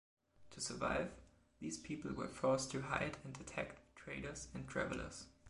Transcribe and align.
To 0.53 0.59
survive, 0.59 1.11
these 1.59 1.77
people 1.77 2.11
were 2.13 2.27
forced 2.27 2.71
to 2.71 2.81
hide 2.81 3.19
and 3.23 3.39
attacked 3.39 3.95
traders 3.95 4.47
and 4.51 4.67
travelers. 4.67 5.27